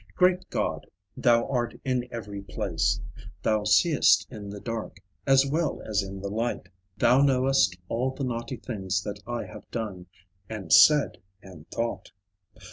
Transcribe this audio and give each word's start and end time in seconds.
Great 0.15 0.49
God, 0.49 0.87
Thou 1.15 1.47
art 1.47 1.79
in 1.85 2.07
every 2.11 2.41
place; 2.41 2.99
Thou 3.43 3.65
seest 3.65 4.25
in 4.31 4.49
the 4.49 4.59
dark, 4.59 4.97
As 5.27 5.45
well 5.45 5.79
as 5.87 6.01
in 6.01 6.19
the 6.21 6.27
light; 6.27 6.69
Thou 6.97 7.21
knowest 7.21 7.77
all 7.87 8.09
the 8.09 8.23
naughty 8.23 8.57
things 8.57 9.03
That 9.03 9.19
I 9.27 9.45
have 9.45 9.69
done, 9.69 10.07
and 10.49 10.73
said, 10.73 11.19
and 11.43 11.69
thought. 11.69 12.11